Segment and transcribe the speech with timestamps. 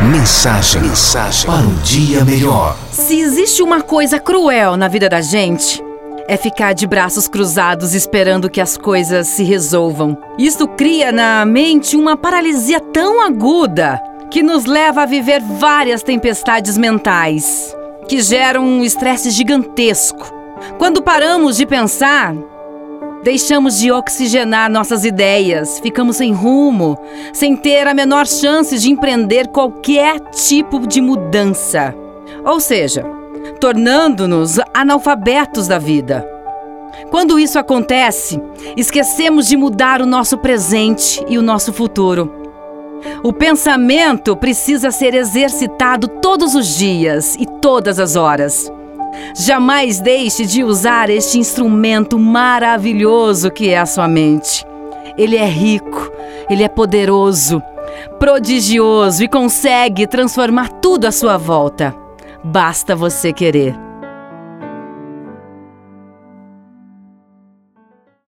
[0.00, 2.78] Mensagem, mensagem para um dia melhor.
[2.92, 5.82] Se existe uma coisa cruel na vida da gente,
[6.28, 10.16] é ficar de braços cruzados esperando que as coisas se resolvam.
[10.38, 14.00] Isso cria na mente uma paralisia tão aguda
[14.30, 17.74] que nos leva a viver várias tempestades mentais
[18.06, 20.32] que geram um estresse gigantesco.
[20.78, 22.36] Quando paramos de pensar,
[23.22, 26.96] Deixamos de oxigenar nossas ideias, ficamos sem rumo,
[27.32, 31.94] sem ter a menor chance de empreender qualquer tipo de mudança.
[32.44, 33.04] Ou seja,
[33.60, 36.26] tornando-nos analfabetos da vida.
[37.10, 38.40] Quando isso acontece,
[38.76, 42.32] esquecemos de mudar o nosso presente e o nosso futuro.
[43.22, 48.70] O pensamento precisa ser exercitado todos os dias e todas as horas.
[49.34, 54.66] Jamais deixe de usar este instrumento maravilhoso que é a sua mente.
[55.16, 56.10] Ele é rico,
[56.48, 57.62] ele é poderoso,
[58.18, 61.94] prodigioso e consegue transformar tudo à sua volta.
[62.42, 63.87] Basta você querer.